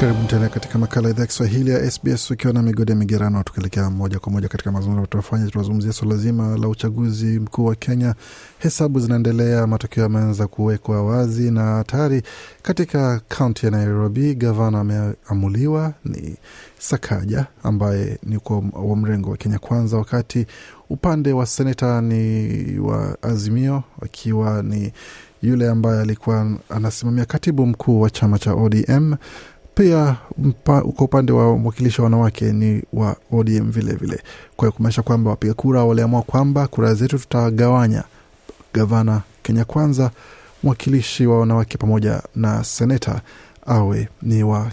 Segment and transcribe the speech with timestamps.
[0.00, 4.18] karibu tena katika makala idhaa ya kiswahili ya sbs ukiwa na migode migerano tukielekea moja
[4.18, 5.50] kwa moja katika mazungumzo tunafanya.
[5.50, 8.14] Tunazungumzia suala zima la uchaguzi mkuu wa kenya.
[8.58, 12.22] Hesabu zinaendelea matokeo yameanza kuwekwa wazi na tayari
[12.62, 16.36] katika kaunti ya nairobi gavana ameamuliwa ni
[16.78, 20.46] sakaja ambaye ni kwa wa mrengo wa kenya kwanza wakati
[20.90, 24.92] upande wa seneta ni wa azimio akiwa ni
[25.42, 29.14] yule ambaye alikuwa anasimamia katibu mkuu wa chama cha odm
[29.78, 34.22] pia mpa, kwa upande wa mwakilishi wa wanawake ni wa ODM vile vile.
[34.56, 38.04] Kwa kumaanisha kwamba wapiga kura waliamua kwamba kura zetu tutagawanya,
[38.74, 40.10] gavana Kenya Kwanza,
[40.62, 43.20] mwakilishi wa wanawake pamoja na seneta
[43.66, 44.72] awe ni wa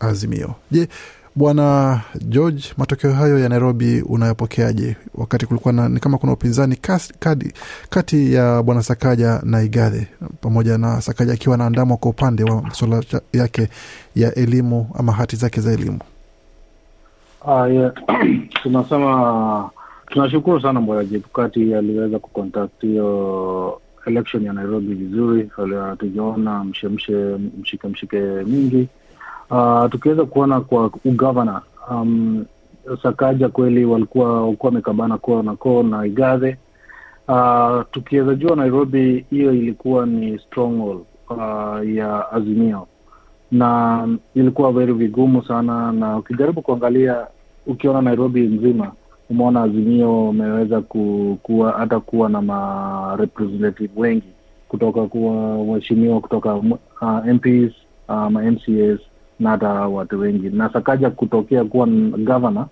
[0.00, 0.54] Azimio.
[0.70, 0.88] Je,
[1.36, 4.96] Bwana George, matokeo hayo ya Nairobi unayopokeaje?
[5.14, 6.76] Wakati kulikuwa na, ni kama kuna upinzani
[7.90, 10.08] kati, ya bwana Sakaja na Igathe,
[10.40, 13.68] pamoja na Sakaja akiwa anaandamwa kwa upande wa masuala yake
[14.16, 15.98] ya elimu ama hati zake za elimu.
[17.46, 17.92] Ah, yeah.
[18.62, 19.70] tunasema
[20.06, 25.50] tunashukuru sana bwana Chebukati aliweza kucontact hiyo election ya Nairobi vizuri,
[25.98, 27.12] tujaona mshemshe
[27.60, 28.88] mshike mshike mingi
[29.50, 32.44] Uh, tukiweza kuona kwa ugavana um,
[33.02, 36.56] Sakaja kweli walikuwa walikuwa wamekabana koo na koo na Igathe.
[37.28, 42.86] Uh, tukiweza jua Nairobi hiyo ilikuwa ni stronghold uh, ya Azimio
[43.52, 47.26] na ilikuwa very vigumu sana, na ukijaribu kuangalia,
[47.66, 48.92] ukiona Nairobi nzima
[49.30, 54.28] umeona Azimio umeweza ku, kuwa hata kuwa na ma representative wengi
[54.68, 57.72] kutoka kuwa mheshimiwa kutoka uh, MPs
[58.08, 59.00] uh, ma MCAs
[59.40, 61.86] na hata watu wengi na Sakaja kutokea kuwa
[62.18, 62.66] gavana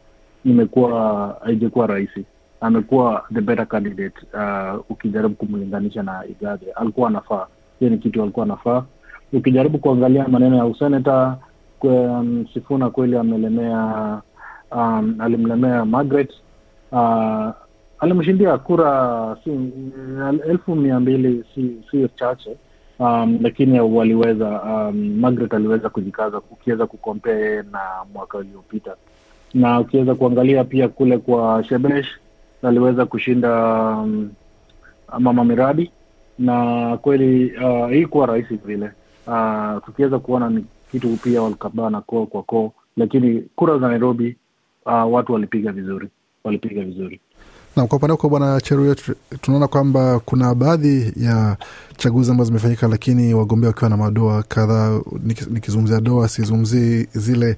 [0.44, 2.24] imekuwa haijakuwa rahisi.
[2.60, 7.46] Amekuwa the better candidate uh, ukijaribu kumlinganisha na Igathe, alikuwa anafaa.
[7.78, 8.84] Hiyo ni kitu alikuwa anafaa.
[9.32, 11.36] Ukijaribu kuangalia maneno ya useneta
[11.82, 14.20] um, Sifuna kweli amelemea
[14.72, 16.30] um, alimlemea Margaret
[16.92, 17.50] uh,
[17.98, 19.50] alimshindia kura si,
[20.48, 22.56] elfu mia mbili si, si chache
[23.02, 27.80] um, lakini waliweza um, Margaret aliweza kujikaza ukiweza kukompea yeye na
[28.14, 28.96] mwaka uliopita,
[29.54, 32.06] na ukiweza kuangalia pia kule kwa Shebesh
[32.62, 34.30] aliweza kushinda um,
[35.18, 35.90] mama miradi.
[36.38, 38.90] Na kweli uh, hii kuwa rahisi vile.
[39.26, 44.36] Uh, tukiweza kuona ni kitu pia walikabana koo kwa koo, lakini kura za Nairobi
[44.86, 46.08] uh, watu walipiga vizuri,
[46.44, 47.20] walipiga vizuri
[47.76, 48.96] na kwa upande wako bwana Cheruyo,
[49.40, 51.56] tunaona kwamba kuna baadhi ya
[51.96, 55.00] chaguzi ambazo zimefanyika, lakini wagombea wakiwa na madoa kadhaa.
[55.50, 57.56] Nikizungumzia doa, sizungumzii zile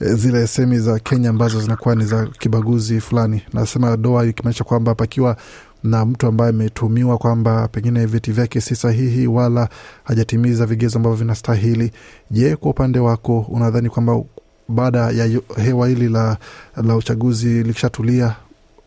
[0.00, 3.42] zile semi za Kenya ambazo zinakuwa ni za kibaguzi fulani.
[3.52, 5.36] Nasema doa ikimaanisha kwamba pakiwa
[5.84, 9.68] na mtu ambaye ametumiwa kwamba pengine vyeti vyake si sahihi wala
[10.04, 11.92] hajatimiza vigezo ambavyo vinastahili.
[12.30, 14.22] Je, kwa upande wako unadhani kwamba
[14.68, 16.36] baada ya hewa hili la,
[16.84, 18.36] la uchaguzi likishatulia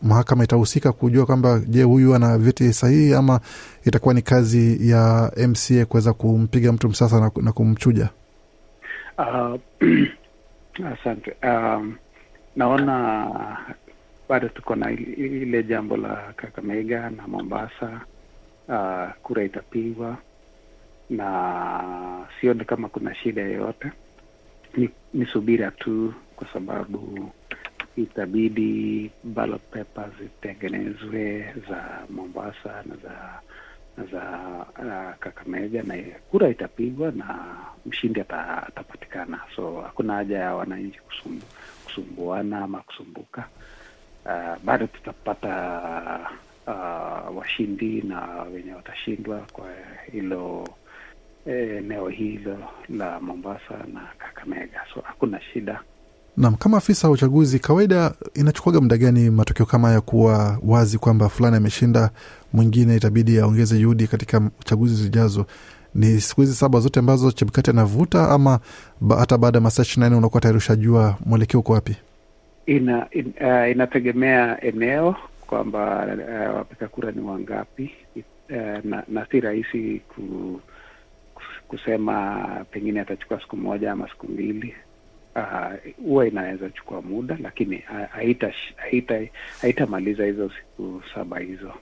[0.06, 3.40] mahakama itahusika kujua kwamba je, huyu ana vyeti sahihi ama
[3.86, 8.10] itakuwa ni kazi ya MCA kuweza kumpiga mtu msasa na, na kumchuja?
[9.18, 9.60] Uh,
[10.94, 11.36] asante.
[11.44, 11.96] Um,
[12.56, 13.28] naona
[14.30, 18.02] bado tuko na ile jambo la Kakamega na Mombasa.
[18.68, 20.18] Uh, kura itapigwa
[21.10, 23.92] na sioni kama kuna shida yoyote.
[24.78, 27.32] Ni, ni subira tu kwa sababu
[27.98, 33.42] itabidi ballot papers zitengenezwe za Mombasa na za
[33.98, 34.24] na za
[34.80, 35.96] uh, Kakamega na
[36.32, 39.40] kura itapigwa na mshindi atapatikana.
[39.56, 41.46] So hakuna haja ya wananchi kusumbu,
[41.86, 43.48] kusumbuana ama kusumbuka.
[44.26, 45.52] Uh, bado tutapata
[46.68, 49.66] uh, washindi na wenye watashindwa kwa
[50.12, 50.68] hilo
[51.46, 52.58] eneo eh, hilo
[52.90, 55.82] la Mombasa na Kakamega, so hakuna shida.
[56.38, 61.30] Naam, kama afisa wa uchaguzi, kawaida inachukuaga muda gani matokeo kama haya kuwa wazi kwamba
[61.30, 62.10] fulani ameshinda,
[62.54, 65.46] mwingine itabidi aongeze juhudi katika chaguzi zijazo?
[65.96, 68.60] Ni siku hizi saba zote ambazo Chebukati anavuta ama
[69.20, 71.96] hata baada ya masaa ishirini na nne unakuwa tayari ushajua mwelekeo uko wapi?
[72.66, 75.16] Ina, in, uh, inategemea eneo
[75.48, 76.08] kwamba
[76.50, 80.62] uh, wapiga kura ni wangapi uh, na, na si rahisi ku,
[81.68, 82.38] kusema
[82.72, 84.74] pengine atachukua siku moja ama siku mbili
[85.98, 87.78] huwa uh, inaweza chukua muda lakini
[88.12, 89.28] haitamaliza haita,
[89.62, 91.74] haita hizo siku saba hizo.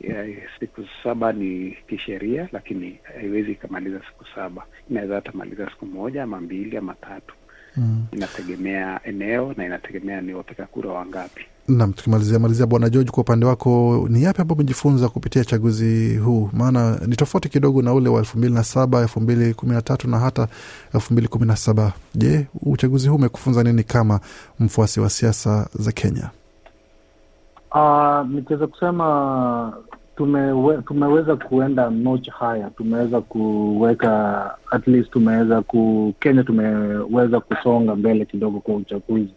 [0.00, 0.26] Yeah,
[0.60, 4.66] siku saba ni kisheria lakini haiwezi ikamaliza siku saba.
[4.90, 7.34] Inaweza hatamaliza siku moja ama mbili ama tatu
[7.76, 8.04] mm.
[8.12, 13.46] inategemea eneo na inategemea ni wapiga kura wangapi Nam, tukimalizia malizia, Bwana George, kwa upande
[13.46, 16.50] wako ni yapi ambayo umejifunza kupitia chaguzi huu?
[16.52, 19.82] Maana ni tofauti kidogo na ule wa elfu mbili na saba elfu mbili kumi na
[19.82, 20.48] tatu na hata
[20.94, 24.20] elfu mbili kumi na saba Je, uchaguzi huu umekufunza nini kama
[24.60, 26.30] mfuasi wa siasa za Kenya?
[27.74, 29.72] Uh, nikiweza kusema
[30.16, 38.24] tumewe, tumeweza kuenda notch haya, tumeweza kuweka at least, tumeweza ku Kenya tumeweza kusonga mbele
[38.24, 39.28] kidogo kwa uchaguzi.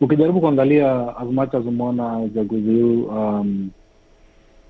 [0.00, 3.70] Ukijaribu kuangalia as much as umeona uchaguzi huu um,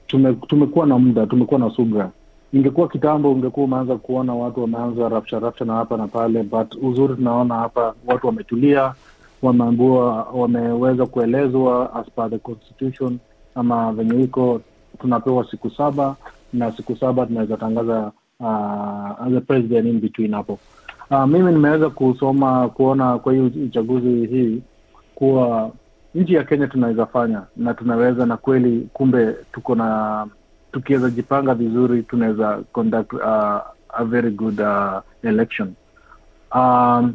[0.06, 2.10] tume, tumekuwa na muda, tumekuwa na subra.
[2.52, 7.14] Ingekuwa kitambo, ungekuwa umeanza kuona watu wameanza rafsha rafsha na hapa na pale, but uzuri
[7.14, 8.94] tunaona hapa watu wametulia,
[9.42, 13.18] wameambua, wameweza kuelezwa as per the constitution
[13.54, 14.60] ama venye iko,
[15.00, 16.16] tunapewa siku saba
[16.52, 20.58] na siku saba tunaweza tangaza uh, the president in between hapo.
[21.10, 24.62] Uh, mimi nimeweza kusoma kuona kwa hii uchaguzi hii
[25.14, 25.70] kuwa
[26.14, 30.26] nchi ya Kenya tunaweza fanya na tunaweza na kweli, kumbe tuko na
[30.72, 33.22] tukiweza jipanga vizuri tunaweza conduct uh,
[33.88, 35.72] a very good uh, election.
[36.54, 37.14] Um,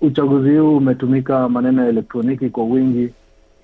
[0.00, 3.12] uchaguzi huu umetumika maneno ya elektroniki kwa wingi.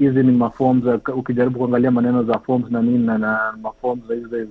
[0.01, 0.85] Hizi ni maforms,
[1.17, 4.49] ukijaribu kuangalia maneno za forms na nini na, na maforms hizi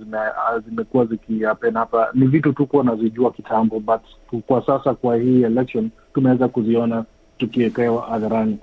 [0.66, 4.00] zimekuwa zikiapen hapa, ni vitu tu kuwa nazijua kitambo, but
[4.46, 7.04] kwa sasa kwa hii election tumeweza kuziona
[7.38, 8.58] tukiwekewa hadharani.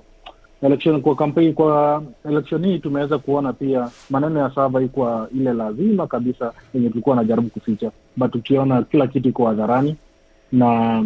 [0.62, 6.06] Election kwa kampeni kwa election hii tumeweza kuona pia maneno ya sava ikuwa ile lazima
[6.06, 9.96] kabisa yenye tulikuwa najaribu kuficha, but tukiona kila kitu iko hadharani
[10.52, 11.04] na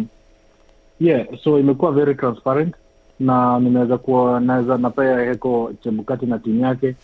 [0.99, 2.75] yeah, so imekuwa very transparent
[3.19, 6.95] na nimeweza kuwa naweza napea heko Chebukati na timu yake,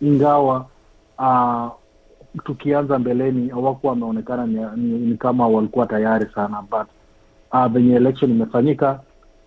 [0.00, 0.66] ingawa
[1.18, 1.68] uh,
[2.44, 6.86] tukianza mbeleni hawakuwa wameonekana ni, ni, ni kama walikuwa tayari sana, but
[7.52, 9.00] uh, election imefanyika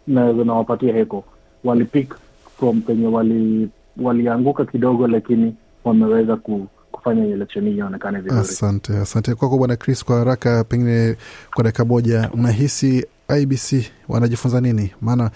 [0.07, 1.23] naweza nawapatia heko
[1.63, 2.15] walipick
[2.59, 3.69] from penye wali
[4.01, 8.41] walianguka kidogo, lakini wameweza ku, kufanya election hii ionekane vizuri.
[8.41, 10.05] Asante, asante kwako Bwana Chris.
[10.05, 11.15] Kwa haraka, pengine
[11.55, 13.05] kwa dakika moja, unahisi
[13.41, 14.91] IBC wanajifunza nini?
[15.01, 15.31] Maana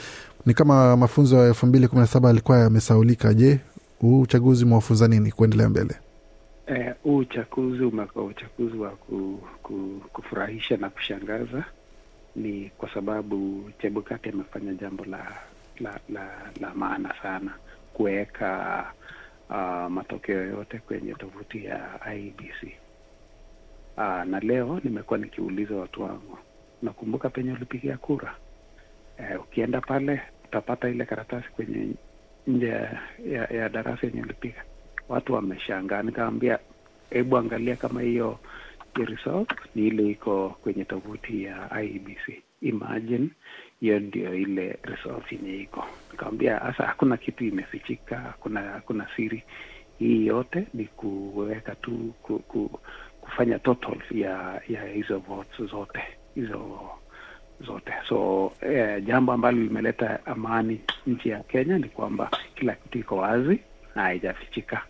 [0.46, 3.34] ni kama mafunzo ya elfu mbili kumi na saba yalikuwa yamesaulika.
[3.34, 3.60] Je,
[4.00, 5.96] huu uchaguzi umewafunza nini kuendelea mbele?
[7.04, 11.64] huu uh, uchaguzi umekuwa uchaguzi wa ku, ku, kufurahisha na kushangaza.
[12.36, 15.28] Ni kwa sababu Chebukati amefanya jambo la
[15.80, 16.30] la la,
[16.62, 17.52] la maana sana
[17.94, 18.86] kuweka
[19.50, 21.80] uh, matokeo yote kwenye tovuti ya
[22.16, 22.64] IBC.
[23.98, 26.38] Uh, na leo nimekuwa nikiuliza watu wangu,
[26.82, 28.36] nakumbuka penye ulipigia kura?
[29.22, 31.88] Uh, ukienda pale utapata ile karatasi kwenye
[32.48, 32.68] nje
[33.32, 34.64] ya, ya darasa yenye ulipiga.
[35.10, 36.60] Watu wameshangaa, nikawambia
[37.10, 38.40] hebu angalia kama hiyo
[38.96, 42.42] result ni ile iko kwenye tovuti ya IBC.
[42.62, 43.30] Imagine
[43.80, 45.86] hiyo ndio ile result yenye iko.
[46.12, 49.44] Nikamwambia hasa hakuna kitu imefichika, hakuna hakuna siri.
[50.00, 52.80] Hii yote ni kuweka tu ku, ku,
[53.22, 56.00] kufanya total ya ya hizo votes zote
[56.36, 56.90] hizo
[57.62, 57.94] zote.
[58.10, 63.60] So eh, jambo ambalo limeleta amani nchi ya Kenya ni kwamba kila kitu iko wazi
[63.96, 64.82] na haijafichika.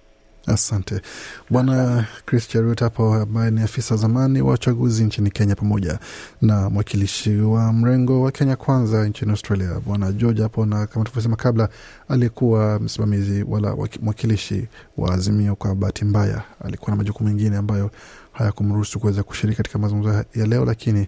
[0.47, 1.01] Asante
[1.50, 6.00] Bwana Chris Cherut hapo, ambaye ni afisa zamani wa uchaguzi nchini Kenya, pamoja
[6.41, 11.35] na mwakilishi wa mrengo wa Kenya Kwanza nchini Australia, Bwana George hapo, na kama tulivyosema
[11.35, 11.69] kabla,
[12.10, 14.67] aliyekuwa msimamizi wala mwakilishi
[14.98, 15.55] wa Azimio.
[15.55, 17.91] Kwa bahati mbaya, alikuwa na majukumu mengine ambayo
[18.31, 21.07] hayakumruhusu kuweza kushiriki katika mazungumzo ya leo, lakini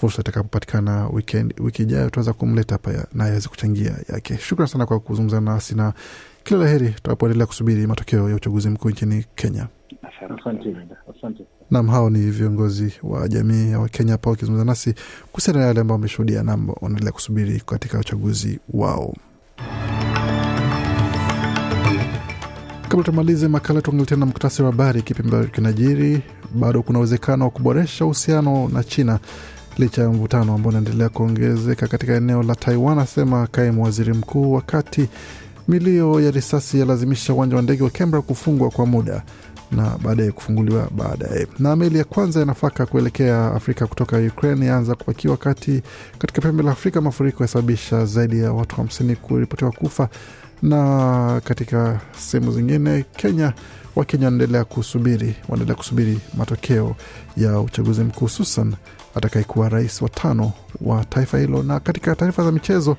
[0.00, 1.08] fursa itakapopatikana
[1.58, 4.38] wiki ijayo tutaweza kumleta hapa naye aweze kuchangia yake.
[4.38, 5.92] Shukran sana kwa kuzungumza nasi na
[6.44, 9.66] kila la heri tutakapoendelea kusubiri matokeo ya uchaguzi mkuu nchini Kenya.
[10.02, 10.76] Asante,
[11.18, 11.44] asante.
[11.70, 14.94] Nam, hao ni viongozi wa jamii ya Wakenya hapa wakizungumza nasi
[15.32, 19.14] kuhusiana na yale ambao wameshuhudia na wanaendelea kusubiri katika uchaguzi wao.
[22.88, 25.02] Kabla tumalize makala, tuangalie tena muktasari wa habari.
[25.02, 26.22] Kipi ambacho kinajiri?
[26.54, 29.18] Bado kuna uwezekano wa kuboresha uhusiano na China
[29.78, 35.08] licha ya mvutano ambao unaendelea kuongezeka katika eneo la Taiwan, asema kaimu waziri mkuu, wakati
[35.68, 39.22] milio ya risasi yalazimisha uwanja wa ndege wa Canberra kufungwa kwa muda
[39.72, 41.46] na baadaye kufunguliwa baadaye.
[41.58, 45.82] Na meli ya kwanza ya nafaka kuelekea Afrika kutoka Ukraine yaanza kupakiwa kati
[46.18, 47.00] katika pembe la Afrika.
[47.00, 50.08] Mafuriko yasababisha zaidi ya watu hamsini kuripotiwa kufa.
[50.62, 53.52] Na katika sehemu zingine Kenya,
[53.96, 56.96] Wakenya wanaendelea kusubiri wanaendelea kusubiri matokeo
[57.36, 58.74] ya uchaguzi mkuu, hususan
[59.16, 61.62] atakayekuwa rais wa tano wa taifa hilo.
[61.62, 62.96] Na katika taarifa za michezo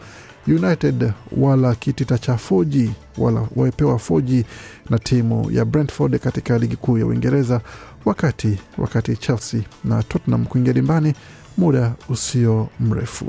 [0.48, 4.44] United wala kitita cha 4G wala wamepewa 4G
[4.90, 7.62] na timu ya Brentford katika ligi kuu ya Uingereza,
[8.06, 11.14] wakati wakati Chelsea na Tottenham kuingia dimbani
[11.58, 13.26] muda usio mrefu.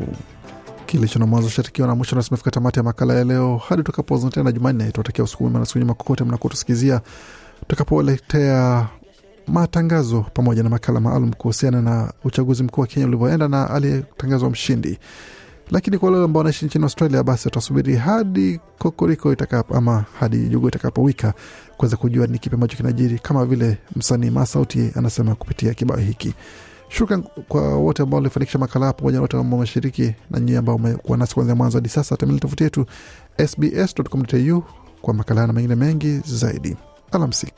[0.87, 4.31] kilicho na mwanzo shatikiwa na mwisho nasi tumefika tamati ya makala ya leo hadi tutakapozana
[4.31, 7.01] tena jumanne tuwatakia usiku mwema na siku njema kokote mnakotusikizia
[7.61, 8.87] tutakapoletea
[9.49, 14.99] matangazo pamoja na makala maalum kuhusiana na uchaguzi mkuu wa kenya ulivyoenda na aliyetangazwa mshindi.
[15.71, 20.69] Lakini kwa wale ambao wanaishi nchini australia basi watasubiri hadi kokoriko itakapo ama hadi jugo
[20.69, 21.35] itakapowika
[21.77, 26.35] kuweza kujua ni kipi ambacho kinajiri kama vile msanii masauti anasema kupitia kibao hiki.
[26.89, 30.77] Shukran kwa wote ambao walifanikisha makala hapo, pamoja na wote ambao wameshiriki na nyie ambao
[30.77, 32.87] umekuwa nasi kuanzia mwanzo hadi sasa tembelea tovuti yetu
[33.47, 34.63] sbs.com.au
[35.03, 36.77] kwa makala na mengine mengi zaidi.
[37.13, 37.58] Alamsik